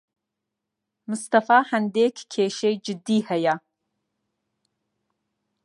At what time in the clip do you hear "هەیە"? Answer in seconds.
3.29-3.55